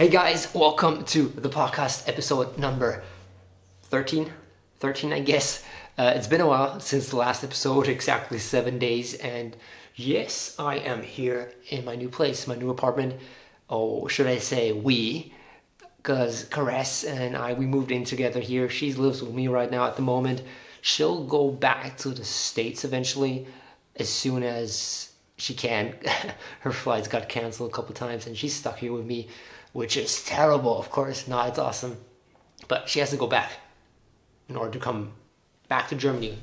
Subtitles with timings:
[0.00, 3.02] Hey guys, welcome to the podcast episode number
[3.82, 4.32] 13.
[4.78, 5.62] 13, I guess.
[5.98, 9.54] Uh, it's been a while since the last episode, exactly seven days, and
[9.94, 13.20] yes, I am here in my new place, my new apartment.
[13.68, 15.34] Oh, should I say we?
[15.98, 18.70] Because Caress and I, we moved in together here.
[18.70, 20.40] She lives with me right now at the moment.
[20.80, 23.46] She'll go back to the States eventually
[23.96, 25.94] as soon as she can.
[26.60, 29.28] Her flights got canceled a couple times and she's stuck here with me,
[29.72, 31.28] which is terrible, of course.
[31.28, 31.98] No, it's awesome.
[32.68, 33.52] But she has to go back
[34.48, 35.12] in order to come
[35.68, 36.38] back to Germany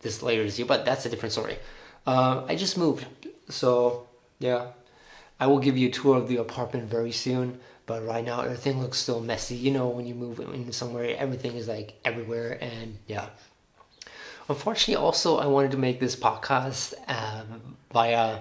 [0.00, 1.58] this later this year, but that's a different story.
[2.06, 3.06] Uh, I just moved,
[3.48, 4.06] so
[4.38, 4.68] yeah,
[5.40, 7.60] I will give you a tour of the apartment very soon.
[7.86, 9.56] But right now, everything looks still messy.
[9.56, 13.28] You know, when you move in somewhere, everything is like everywhere, and yeah.
[14.48, 18.40] Unfortunately, also, I wanted to make this podcast um, via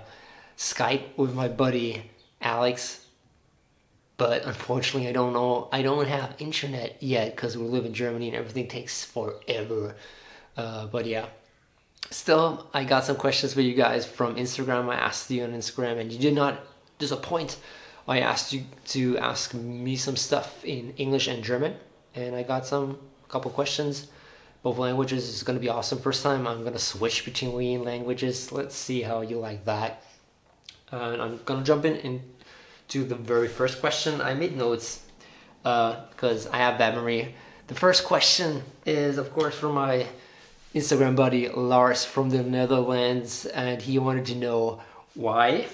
[0.58, 2.10] Skype with my buddy
[2.42, 3.03] Alex,
[4.18, 5.70] but unfortunately, I don't know.
[5.72, 9.96] I don't have internet yet because we live in Germany and everything takes forever.
[10.56, 11.26] Uh, but yeah,
[12.12, 14.90] still, I got some questions for you guys from Instagram.
[14.90, 16.60] I asked you on Instagram, and you did not
[17.00, 17.58] disappoint.
[18.08, 21.76] I asked you to ask me some stuff in English and German,
[22.14, 24.08] and I got some a couple questions.
[24.62, 26.00] Both languages is going to be awesome.
[26.00, 28.52] First time I'm going to switch between languages.
[28.52, 30.04] Let's see how you like that.
[30.92, 31.96] and I'm going to jump in
[32.88, 34.22] into the very first question.
[34.22, 35.02] I made notes
[35.62, 37.36] because uh, I have bad memory.
[37.68, 40.08] The first question is, of course, from my
[40.76, 44.82] Instagram buddy Lars from the Netherlands, and he wanted to know
[45.14, 45.68] why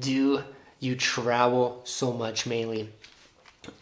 [0.00, 0.42] do
[0.80, 2.90] you travel so much mainly?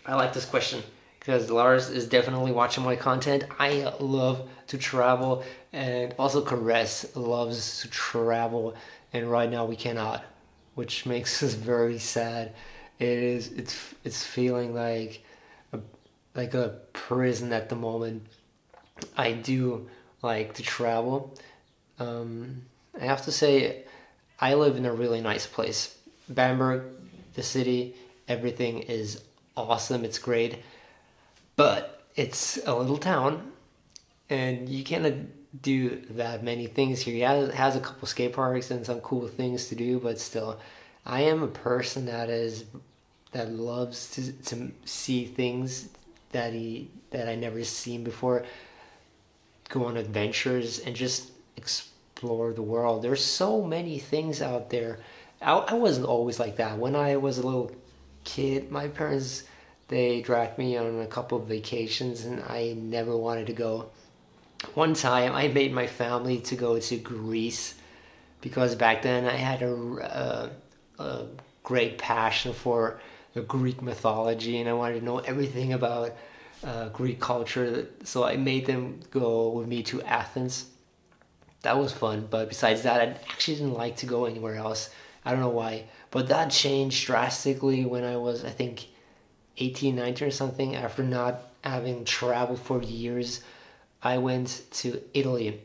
[0.06, 0.83] I like this question
[1.18, 3.44] because Lars is definitely watching my content.
[3.58, 8.74] I love to travel, and also Caress loves to travel,
[9.12, 10.24] and right now we cannot,
[10.75, 12.55] which makes us very sad.
[12.98, 15.25] It is it's it's feeling like
[15.73, 15.81] a,
[16.34, 18.27] like a prison at the moment.
[19.17, 19.89] I do
[20.23, 21.34] like to travel.
[21.98, 22.63] Um,
[22.98, 23.85] I have to say,
[24.39, 25.96] I live in a really nice place.
[26.29, 26.85] Bamberg,
[27.35, 27.95] the city,
[28.29, 29.23] everything is
[29.57, 30.05] awesome.
[30.05, 30.63] It's great,
[31.57, 33.52] but it's a little town,
[34.30, 35.29] and you can't
[35.61, 37.29] do that many things here.
[37.29, 40.58] It has a couple skate parks and some cool things to do, but still,
[41.05, 42.64] I am a person that is
[43.33, 45.89] that loves to to see things
[46.33, 48.45] that he that I never seen before
[49.68, 53.02] go on adventures and just explore the world.
[53.02, 54.98] There's so many things out there.
[55.40, 56.79] I, I wasn't always like that.
[56.79, 57.73] When I was a little
[58.24, 59.45] kid, my parents
[59.89, 63.90] they dragged me on a couple of vacations and I never wanted to go.
[64.74, 67.74] One time I made my family to go to Greece
[68.40, 69.74] because back then I had a,
[70.98, 71.27] a, a
[71.62, 73.01] great passion for
[73.34, 76.12] the Greek mythology and I wanted to know everything about
[76.64, 77.89] uh, Greek culture.
[78.05, 80.67] So I made them go with me to Athens.
[81.62, 84.90] That was fun, but besides that, I actually didn't like to go anywhere else.
[85.24, 88.89] I don't know why, but that changed drastically when I was, I think,
[89.58, 90.74] 18, 19 or something.
[90.74, 93.42] After not having traveled for years,
[94.02, 95.61] I went to Italy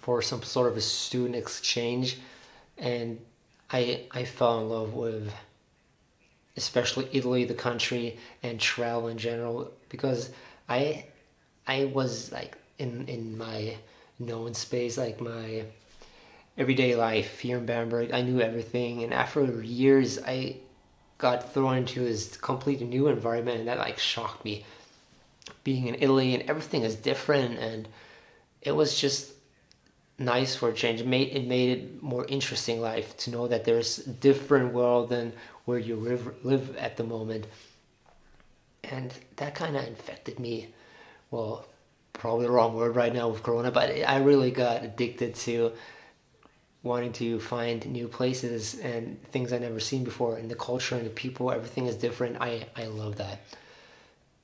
[0.00, 2.18] for some sort of a student exchange,
[2.76, 3.20] and
[3.70, 5.32] I I fell in love with
[6.56, 10.30] especially Italy, the country, and travel in general, because
[10.68, 11.06] I
[11.66, 13.76] I was like in in my
[14.18, 15.64] known space, like my
[16.56, 18.12] everyday life here in Bamberg.
[18.12, 20.56] I knew everything, and after years, I
[21.18, 24.64] got thrown into this completely new environment, and that like shocked me.
[25.62, 27.88] Being in Italy and everything is different, and
[28.62, 29.32] it was just
[30.18, 31.00] nice for a change.
[31.00, 35.08] It made it made it more interesting life to know that there's a different world
[35.08, 35.32] than
[35.64, 37.46] where you live, live at the moment.
[38.84, 40.68] And that kind of infected me.
[41.30, 41.66] Well,
[42.12, 45.72] probably the wrong word right now with Corona, but I really got addicted to
[46.82, 51.06] wanting to find new places and things I never seen before, and the culture and
[51.06, 52.36] the people, everything is different.
[52.40, 53.40] I I love that.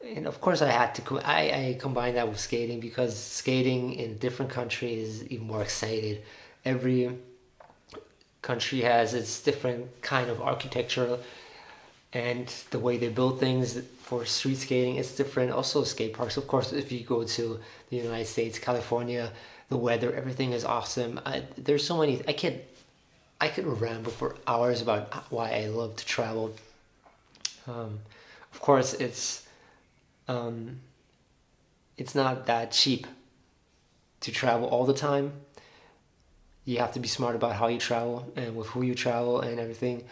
[0.03, 1.21] And of course, I had to.
[1.25, 6.23] I I combine that with skating because skating in different countries is even more excited.
[6.65, 7.19] Every
[8.43, 11.19] country has its different kind of architecture
[12.13, 16.47] and the way they build things for street skating is different also skate parks of
[16.49, 17.61] course if you go to
[17.91, 19.31] the united states california
[19.69, 22.63] the weather everything is awesome I, there's so many i could
[23.41, 26.55] i could ramble for hours about why i love to travel
[27.69, 28.01] um,
[28.53, 29.47] of course it's
[30.31, 30.81] um,
[31.97, 33.07] it's not that cheap
[34.21, 35.33] to travel all the time
[36.65, 39.59] you have to be smart about how you travel and with who you travel and
[39.59, 40.05] everything.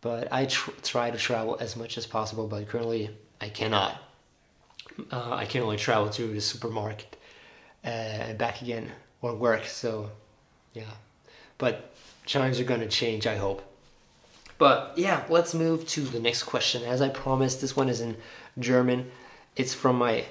[0.00, 2.46] but I tr- try to travel as much as possible.
[2.46, 3.10] But currently,
[3.40, 4.00] I cannot.
[5.10, 7.16] Uh, I can only travel to the supermarket
[7.84, 7.88] uh,
[8.28, 8.92] and back again
[9.22, 9.64] or work.
[9.66, 10.10] So,
[10.72, 10.94] yeah.
[11.58, 11.92] But
[12.26, 13.26] times are gonna change.
[13.26, 13.60] I hope.
[14.56, 16.84] But yeah, let's move to the next question.
[16.84, 18.16] As I promised, this one is in
[18.58, 19.10] German.
[19.58, 20.24] It's from my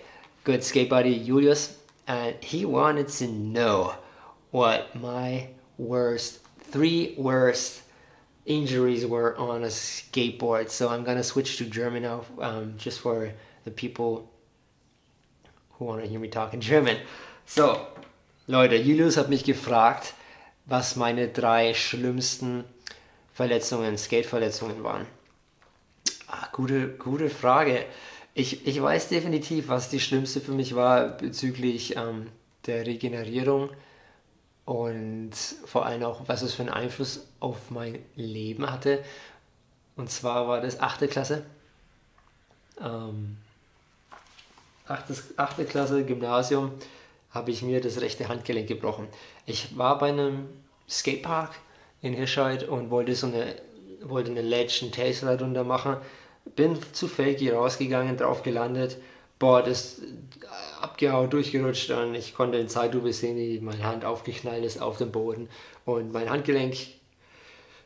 [0.46, 1.78] good skate buddy Julius,
[2.08, 3.94] and he wanted to know
[4.52, 7.82] what my worst, three worst
[8.46, 10.70] injuries were on a skateboard.
[10.70, 13.34] So I'm gonna switch to German now, um, just for
[13.66, 14.32] the people
[15.74, 16.98] who want to hear me talk in German.
[17.46, 17.86] So,
[18.48, 20.14] Leute, Julius hat mich gefragt,
[20.66, 22.64] was meine drei schlimmsten
[23.34, 25.06] Verletzungen, Skate-Verletzungen waren.
[26.30, 27.88] Ah, gute, gute Frage.
[28.40, 32.28] Ich, ich weiß definitiv, was die schlimmste für mich war bezüglich ähm,
[32.68, 33.72] der Regenerierung
[34.64, 35.32] und
[35.66, 39.04] vor allem auch, was es für einen Einfluss auf mein Leben hatte.
[39.96, 41.10] Und zwar war das 8.
[41.10, 41.48] Klasse.
[42.80, 43.38] Ähm,
[44.86, 45.06] 8.
[45.36, 45.68] 8.
[45.68, 46.74] Klasse Gymnasium
[47.32, 49.08] habe ich mir das rechte Handgelenk gebrochen.
[49.48, 50.48] Ich war bei einem
[50.88, 51.56] Skatepark
[52.04, 53.56] in Hirscheid und wollte so eine,
[54.04, 55.98] wollte eine Ledge, einen Taser darunter machen.
[56.56, 58.98] Bin zu fakey rausgegangen, drauf gelandet.
[59.40, 60.02] Boah, das
[60.82, 65.12] abgehauen, durchgerutscht und ich konnte in Zeitlupe sehen, wie meine Hand aufgeknallt ist auf dem
[65.12, 65.50] Boden
[65.86, 66.76] und mein Handgelenk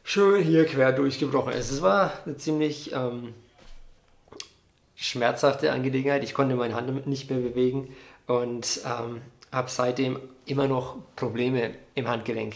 [0.04, 1.72] schön hier quer durchgebrochen ist.
[1.72, 3.34] Es war eine ziemlich ähm,
[4.96, 6.24] schmerzhafte Angelegenheit.
[6.24, 7.94] Ich konnte meine Hand nicht mehr bewegen
[8.28, 9.22] und ähm,
[9.52, 12.56] habe seitdem immer noch Probleme im Handgelenk.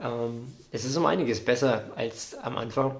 [0.00, 2.96] Ähm, es ist um einiges besser als am Anfang.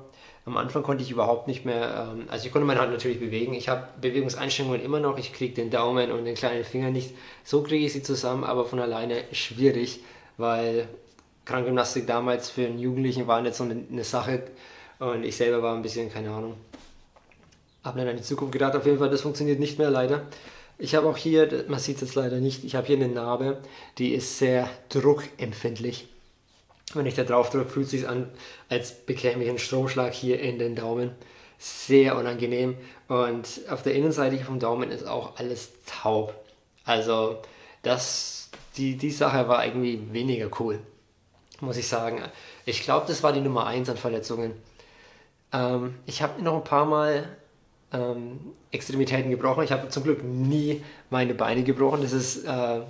[0.47, 3.55] Am Anfang konnte ich überhaupt nicht mehr, ähm, also ich konnte meine Hand natürlich bewegen.
[3.55, 5.19] Ich habe Bewegungseinschränkungen immer noch.
[5.19, 7.15] Ich kriege den Daumen und den kleinen Finger nicht.
[7.45, 10.01] So kriege ich sie zusammen, aber von alleine schwierig,
[10.37, 10.89] weil
[11.45, 14.43] Krankgymnastik damals für einen Jugendlichen war nicht so eine, eine Sache.
[14.99, 16.55] Und ich selber war ein bisschen, keine Ahnung,
[17.83, 18.77] habe dann an die Zukunft gedacht.
[18.77, 20.27] Auf jeden Fall, das funktioniert nicht mehr leider.
[20.79, 23.59] Ich habe auch hier, man sieht es jetzt leider nicht, ich habe hier eine Narbe,
[23.99, 26.09] die ist sehr druckempfindlich.
[26.95, 28.29] Wenn ich da drauf drücke, fühlt es sich an,
[28.69, 31.13] als bekäme ich einen Stromschlag hier in den Daumen.
[31.59, 32.77] Sehr unangenehm.
[33.09, 36.35] Und auf der Innenseite vom Daumen ist auch alles taub.
[36.85, 37.39] Also
[37.83, 40.81] das, die, die Sache war irgendwie weniger cool,
[41.61, 42.21] muss ich sagen.
[42.65, 44.55] Ich glaube, das war die Nummer 1 an Verletzungen.
[45.53, 47.29] Ähm, ich habe noch ein paar Mal
[47.93, 48.41] ähm,
[48.71, 49.65] Extremitäten gebrochen.
[49.65, 52.03] Ich habe zum Glück nie meine Beine gebrochen.
[52.03, 52.81] Das ist äh,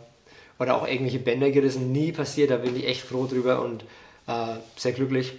[0.61, 2.51] oder auch irgendwelche Bänder gerissen, nie passiert.
[2.51, 3.83] Da bin ich echt froh drüber und
[4.27, 5.33] äh, sehr glücklich.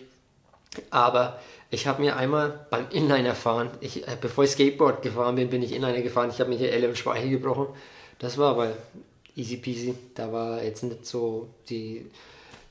[0.89, 1.39] Aber
[1.69, 5.62] ich habe mir einmal beim Inliner fahren, ich, äh, bevor ich Skateboard gefahren bin, bin
[5.62, 6.31] ich Inliner gefahren.
[6.31, 7.68] Ich habe mir hier L im Speichel gebrochen.
[8.19, 8.73] Das war aber
[9.35, 9.94] easy peasy.
[10.15, 12.07] Da war jetzt nicht so die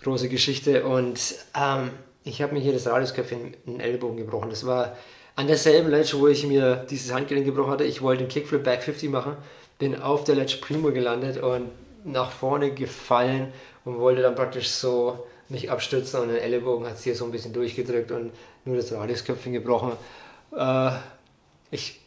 [0.03, 0.85] große Geschichte.
[0.85, 1.91] Und ähm,
[2.25, 4.51] ich habe mir hier das Radiusköpfchen in den Ellbogen gebrochen.
[4.51, 4.97] Das war
[5.37, 7.85] an derselben Ledge, wo ich mir dieses Handgelenk gebrochen hatte.
[7.85, 9.37] Ich wollte den Kickflip Back 50 machen,
[9.79, 11.71] bin auf der Ledge Primo gelandet und
[12.05, 13.53] nach vorne gefallen
[13.85, 17.33] und wollte dann praktisch so mich abstützen und den Ellenbogen hat es hier so ein
[17.33, 18.33] bisschen durchgedrückt und
[18.65, 19.93] nur das Radiusköpfchen gebrochen.
[20.57, 20.93] Äh,
[21.71, 22.01] ich,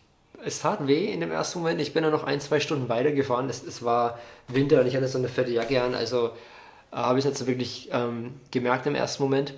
[0.45, 1.81] es tat weh in dem ersten Moment.
[1.81, 3.49] Ich bin dann noch ein, zwei Stunden weitergefahren.
[3.49, 6.31] Es, es war Winter und ich hatte so eine fette Jacke an, also
[6.91, 9.53] äh, habe ich nicht so wirklich ähm, gemerkt im ersten Moment.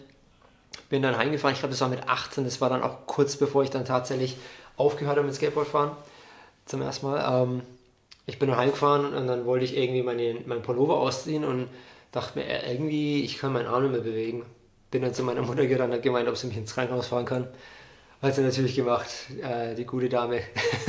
[0.90, 3.64] Bin dann heimgefahren, ich glaube, das war mit 18, das war dann auch kurz bevor
[3.64, 4.38] ich dann tatsächlich
[4.78, 5.92] aufgehört habe mit Skateboardfahren.
[6.66, 7.44] Zum ersten Mal.
[7.44, 7.62] Ähm,
[8.26, 11.68] ich bin heimgefahren und dann wollte ich irgendwie meine, mein Pullover ausziehen und
[12.12, 14.46] dachte mir, äh, irgendwie, ich kann meinen Arm nicht mehr bewegen.
[14.90, 17.48] Bin dann zu meiner Mutter gerannt und gemeint, ob sie mich ins Krankenhaus fahren kann.
[18.22, 19.10] Hat sie natürlich gemacht,
[19.44, 20.42] äh, die gute Dame.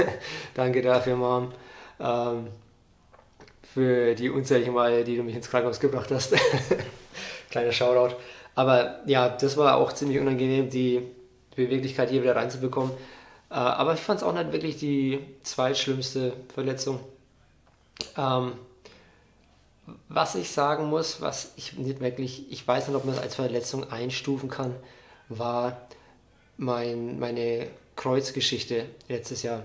[0.55, 1.52] Danke dafür, Mom.
[2.00, 2.49] Ähm,
[3.75, 6.35] für die unzähligen Male, die du mich ins Krankenhaus gebracht hast.
[7.50, 8.16] Kleiner Shoutout.
[8.55, 11.02] Aber ja, das war auch ziemlich unangenehm, die
[11.55, 12.93] Beweglichkeit hier wieder reinzubekommen.
[13.50, 17.00] Äh, aber ich fand es auch nicht wirklich die zweitschlimmste Verletzung.
[18.16, 18.52] Ähm,
[20.08, 23.34] was ich sagen muss, was ich nicht wirklich, ich weiß nicht, ob man es als
[23.36, 24.74] Verletzung einstufen kann,
[25.28, 25.80] war
[26.56, 29.62] mein, meine Kreuzgeschichte letztes Jahr.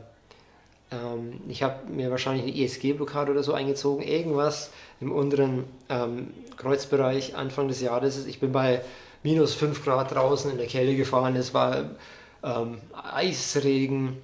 [0.91, 7.35] Ähm, ich habe mir wahrscheinlich eine ISG-Blockade oder so eingezogen, irgendwas im unteren ähm, Kreuzbereich
[7.35, 8.25] Anfang des Jahres.
[8.25, 8.81] Ich bin bei
[9.23, 11.91] minus 5 Grad draußen in der Kälte gefahren, es war
[12.43, 14.17] ähm, Eisregen,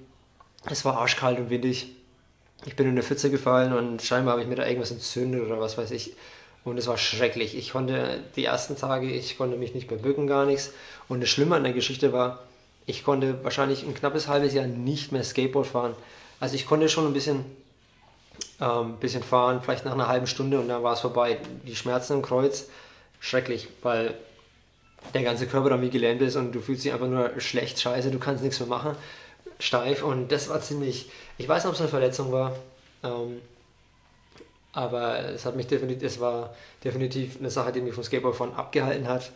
[0.64, 1.94] es war arschkalt und windig
[2.64, 5.60] ich bin in eine Pfütze gefallen und scheinbar habe ich mir da irgendwas entzündet oder
[5.60, 6.14] was weiß ich.
[6.64, 7.56] Und es war schrecklich.
[7.56, 10.72] Ich konnte die ersten Tage, ich konnte mich nicht mehr bücken, gar nichts.
[11.08, 12.40] Und das Schlimme an der Geschichte war,
[12.84, 15.94] ich konnte wahrscheinlich ein knappes halbes Jahr nicht mehr Skateboard fahren.
[16.40, 17.44] Also ich konnte schon ein bisschen,
[18.60, 21.38] ähm, bisschen fahren, vielleicht nach einer halben Stunde und dann war es vorbei.
[21.66, 22.68] Die Schmerzen im Kreuz,
[23.20, 24.14] schrecklich, weil
[25.14, 28.10] der ganze Körper dann wie gelähmt ist und du fühlst dich einfach nur schlecht, scheiße,
[28.10, 28.96] du kannst nichts mehr machen,
[29.58, 32.54] steif und das war ziemlich, ich weiß nicht, ob es eine Verletzung war,
[33.02, 33.40] ähm,
[34.72, 39.08] aber es hat mich definitiv, es war definitiv eine Sache, die mich vom Skateboardfahren abgehalten
[39.08, 39.32] hat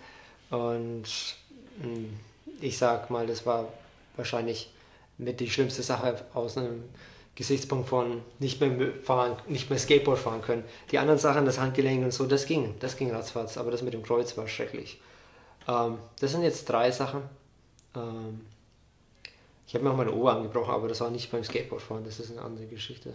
[0.51, 1.05] und
[1.79, 2.21] mh, hm,
[2.61, 3.69] ich sag mal, das war
[4.17, 4.71] wahrscheinlich
[5.19, 6.85] mit die schlimmste Sache aus einem
[7.35, 10.65] Gesichtspunkt von nicht mehr fahren, nicht mehr Skateboard fahren können.
[10.91, 13.95] Die anderen Sachen, das Handgelenk und so, das ging, das ging ratzfatz, aber das mit
[13.95, 15.01] dem Kreuz war schrecklich.
[15.67, 17.23] Ähm, das sind jetzt drei Sachen.
[17.97, 18.43] Ähm,
[19.73, 22.31] ich habe mir auch meine Ohr angebrochen, aber das war nicht beim Skateboardfahren, das ist
[22.31, 23.15] eine andere Geschichte.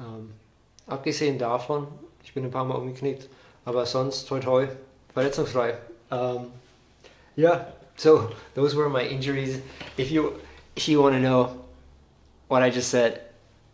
[0.00, 0.32] Ähm,
[0.88, 1.86] abgesehen davon,
[2.24, 3.28] ich bin ein paar Mal umgeknickt,
[3.64, 4.66] aber sonst toi toi,
[5.14, 5.78] verletzungsfrei.
[6.10, 6.50] Um,
[7.38, 9.60] yeah, so those were my injuries.
[9.96, 10.40] If you
[10.74, 11.54] if you want to know
[12.48, 13.20] what I just said,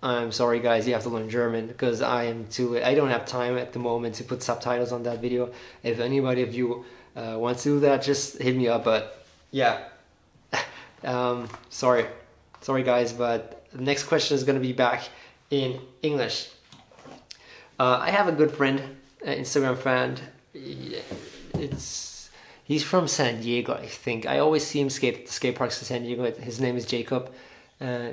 [0.03, 3.25] I'm sorry guys, you have to learn German because I am too I don't have
[3.25, 5.51] time at the moment to put subtitles on that video.
[5.83, 6.85] If anybody of you
[7.17, 8.85] uh, wants to do that, just hit me up.
[8.85, 9.89] But yeah,
[11.05, 12.07] um, sorry,
[12.61, 15.09] sorry guys, but the next question is going to be back
[15.51, 16.51] in English.
[17.79, 18.81] Uh, I have a good friend,
[19.25, 20.21] an Instagram friend.
[20.55, 22.31] It's
[22.65, 24.27] he's from San Diego, I think.
[24.27, 26.31] I always see him skate at the skate parks in San Diego.
[26.33, 27.33] His name is Jacob.
[27.81, 28.13] Uh,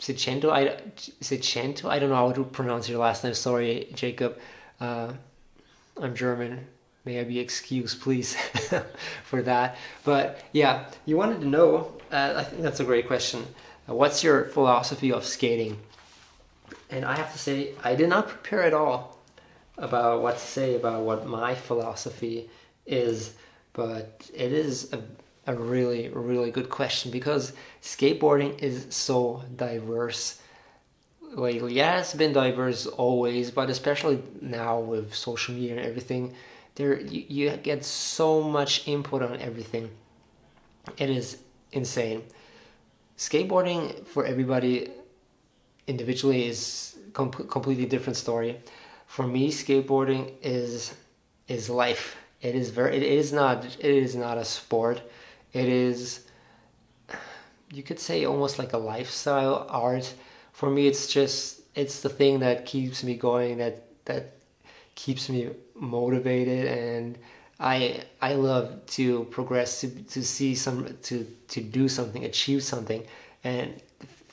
[0.00, 1.88] I Sicento.
[1.88, 3.34] I don't know how to pronounce your last name.
[3.34, 4.38] Sorry, Jacob.
[4.80, 5.12] Uh,
[6.00, 6.66] I'm German.
[7.08, 8.34] May I be excused, please,
[9.24, 9.78] for that.
[10.04, 11.94] But yeah, you wanted to know.
[12.12, 13.46] Uh, I think that's a great question.
[13.88, 15.78] Uh, what's your philosophy of skating?
[16.90, 19.16] And I have to say, I did not prepare at all
[19.78, 22.50] about what to say about what my philosophy
[22.84, 23.32] is,
[23.72, 25.00] but it is a,
[25.50, 30.42] a really, really good question because skateboarding is so diverse.
[31.22, 36.34] Lately, yeah, it's been diverse always, but especially now with social media and everything,
[36.78, 39.90] there you, you get so much input on everything.
[40.96, 41.38] It is
[41.72, 42.22] insane.
[43.16, 44.88] Skateboarding for everybody
[45.88, 48.60] individually is com- completely different story.
[49.06, 50.94] For me, skateboarding is
[51.48, 52.16] is life.
[52.40, 52.96] It is very.
[52.96, 53.64] It is not.
[53.64, 55.02] It is not a sport.
[55.52, 56.26] It is.
[57.72, 60.14] You could say almost like a lifestyle art.
[60.52, 61.60] For me, it's just.
[61.74, 63.58] It's the thing that keeps me going.
[63.58, 64.34] That that
[64.94, 67.18] keeps me motivated and.
[67.60, 73.02] I I love to progress to to see some to to do something achieve something
[73.42, 73.82] and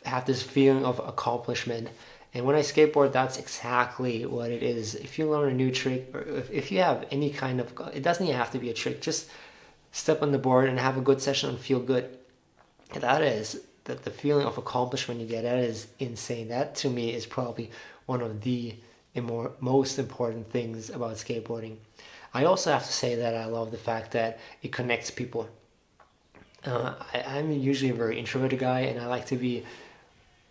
[0.06, 1.90] have this feeling of accomplishment.
[2.34, 4.96] And when I skateboard, that's exactly what it is.
[4.96, 8.04] If you learn a new trick, or if, if you have any kind of, it
[8.04, 9.30] doesn't even have to be a trick, just
[9.92, 12.18] step on the board and have a good session and feel good.
[12.94, 16.50] That is, that the feeling of accomplishment you get, that is insane.
[16.50, 17.72] That to me is probably
[18.06, 18.76] one of the
[19.24, 21.78] more, most important things about skateboarding.
[22.34, 25.48] I also have to say that I love the fact that it connects people.
[26.66, 29.64] Uh, I, I'm usually a very introverted guy, and I like to be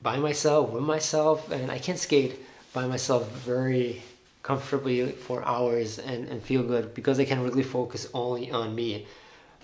[0.01, 2.39] by myself, with myself, and I can skate
[2.73, 4.03] by myself very
[4.43, 9.07] comfortably for hours and, and feel good because I can really focus only on me.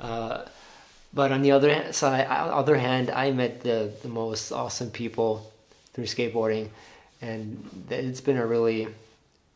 [0.01, 0.45] Uh,
[1.13, 5.53] but on the other side, other hand, I met the, the most awesome people
[5.93, 6.69] through skateboarding,
[7.21, 8.89] and it's been a really,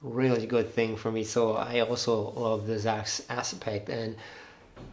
[0.03, 1.25] really good thing for me.
[1.25, 2.87] So I also love the this
[3.29, 4.17] aspect, and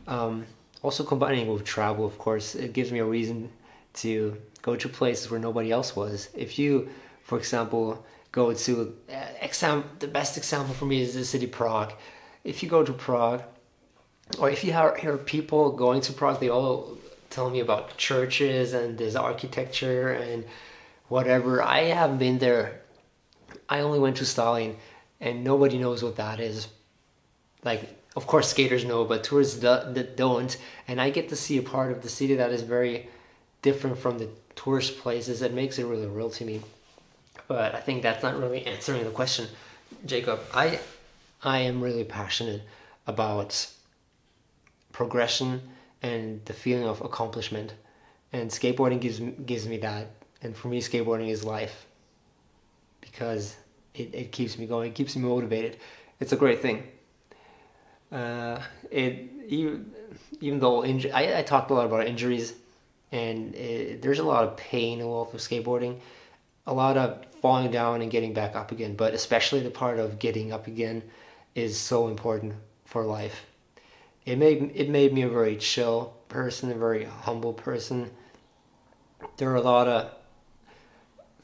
[0.07, 0.45] um,
[0.81, 3.49] also combining with travel, of course, it gives me a reason
[3.93, 6.29] to go to places where nobody else was.
[6.35, 6.89] If you,
[7.23, 11.93] for example, go to uh, exam, the best example for me is the city Prague.
[12.43, 13.43] If you go to Prague,
[14.39, 16.97] or if you hear people going to Prague, they all
[17.29, 20.45] tell me about churches and this architecture and
[21.11, 21.61] whatever.
[21.61, 22.81] I haven't been there.
[23.67, 24.77] I only went to Stalin,
[25.19, 26.69] and nobody knows what that is.
[27.65, 27.81] Like,
[28.15, 30.57] of course, skaters know, but tourists don't.
[30.87, 33.09] And I get to see a part of the city that is very
[33.61, 35.41] different from the tourist places.
[35.41, 36.61] It makes it really real to me.
[37.49, 39.47] But I think that's not really answering the question,
[40.05, 40.39] Jacob.
[40.53, 40.79] I
[41.43, 42.61] I am really passionate
[43.05, 43.67] about
[44.93, 45.61] progression
[46.01, 47.73] and the feeling of accomplishment.
[48.31, 50.20] And skateboarding gives gives me that.
[50.41, 51.85] And for me, skateboarding is life
[52.99, 53.55] because
[53.93, 55.77] it, it keeps me going, it keeps me motivated.
[56.19, 56.83] It's a great thing.
[58.11, 59.91] Uh, it even
[60.41, 62.53] even though inju- I, I talked a lot about injuries
[63.11, 65.99] and it, there's a lot of pain involved with skateboarding,
[66.67, 68.95] a lot of falling down and getting back up again.
[68.95, 71.03] But especially the part of getting up again
[71.55, 72.53] is so important
[72.85, 73.45] for life.
[74.25, 78.11] It made it made me a very chill person, a very humble person.
[79.37, 80.11] There are a lot of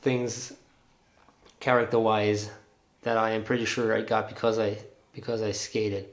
[0.01, 0.53] things
[1.59, 2.49] character wise
[3.03, 4.77] that I am pretty sure I got because I
[5.13, 6.07] because I skated.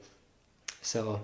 [0.81, 1.21] So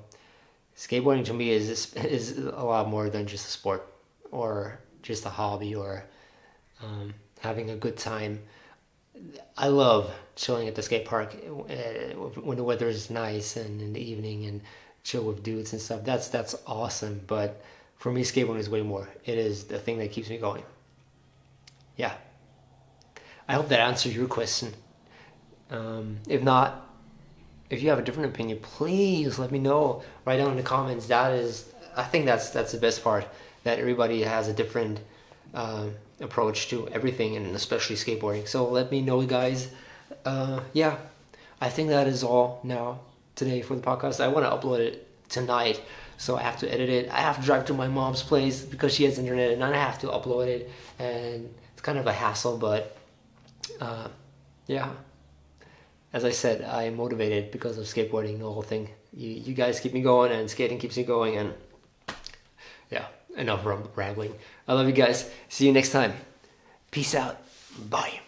[0.76, 3.88] skateboarding to me is is a lot more than just a sport
[4.32, 6.04] or just a hobby or
[6.84, 8.42] um, having a good time.
[9.58, 13.94] I love chilling at the skate park uh, when the weather is nice and in
[13.94, 14.62] the evening and
[15.04, 16.04] chill with dudes and stuff.
[16.04, 17.22] That's that's awesome.
[17.28, 17.62] But
[17.98, 19.08] for me, skateboarding is way more.
[19.26, 20.64] It is the thing that keeps me going.
[21.98, 22.14] Yeah.
[23.52, 24.74] I hope that answers your question.
[25.72, 26.88] Um, if not,
[27.70, 30.04] if you have a different opinion, please let me know.
[30.24, 31.08] Write down in the comments.
[31.08, 33.28] That is, I think that's that's the best part.
[33.66, 35.02] That everybody has a different
[35.54, 35.88] uh,
[36.22, 38.48] approach to everything, and especially skateboarding.
[38.48, 39.70] So let me know, guys.
[40.24, 40.96] Uh, yeah,
[41.60, 43.02] I think that is all now
[43.36, 44.24] today for the podcast.
[44.24, 45.82] I want to upload it tonight,
[46.18, 47.10] so I have to edit it.
[47.10, 50.00] I have to drive to my mom's place because she has internet, and I have
[50.00, 52.96] to upload it, and it's kind of a hassle, but
[53.80, 54.08] uh,
[54.68, 54.92] yeah
[56.14, 58.90] as I said, I am motivated because of skateboarding, the whole thing.
[59.14, 61.54] You, you guys keep me going, and skating keeps me going, and
[62.90, 63.06] yeah,
[63.38, 64.34] enough rambling.
[64.68, 65.30] I love you guys.
[65.48, 66.14] See you next time.
[66.92, 67.38] Peace out.
[67.90, 68.20] Bye.